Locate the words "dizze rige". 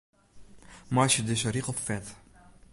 1.23-1.73